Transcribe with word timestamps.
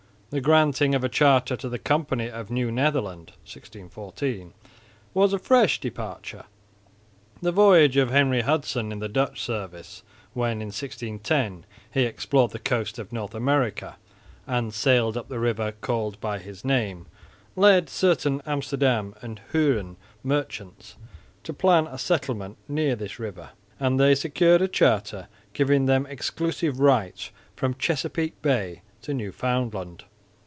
The 0.31 0.39
granting 0.39 0.95
of 0.95 1.03
a 1.03 1.09
charter 1.09 1.57
to 1.57 1.67
the 1.67 1.77
Company 1.77 2.29
of 2.29 2.49
New 2.49 2.71
Netherland 2.71 3.31
(1614) 3.43 4.53
was 5.13 5.33
a 5.33 5.37
fresh 5.39 5.77
departure. 5.81 6.45
The 7.41 7.51
voyage 7.51 7.97
of 7.97 8.11
Henry 8.11 8.39
Hudson 8.39 8.93
in 8.93 8.99
the 8.99 9.09
Dutch 9.09 9.41
service 9.41 10.03
when, 10.31 10.61
in 10.61 10.67
1610, 10.69 11.65
he 11.93 12.03
explored 12.03 12.51
the 12.51 12.59
coast 12.59 12.97
of 12.97 13.11
North 13.11 13.35
America 13.35 13.97
and 14.47 14.73
sailed 14.73 15.17
up 15.17 15.27
the 15.27 15.37
river 15.37 15.73
called 15.81 16.17
by 16.21 16.39
his 16.39 16.63
name, 16.63 17.07
led 17.57 17.89
certain 17.89 18.41
Amsterdam 18.45 19.13
and 19.21 19.41
Hoorn 19.51 19.97
merchants 20.23 20.95
to 21.43 21.51
plan 21.51 21.87
a 21.87 21.97
settlement 21.97 22.57
near 22.69 22.95
this 22.95 23.19
river; 23.19 23.49
and 23.81 23.99
they 23.99 24.15
secured 24.15 24.61
a 24.61 24.69
charter 24.69 25.27
giving 25.51 25.87
them 25.87 26.05
exclusive 26.05 26.79
rights 26.79 27.31
from 27.53 27.75
Chesapeake 27.75 28.41
bay 28.41 28.81
to 29.01 29.13
Newfoundland. 29.13 30.05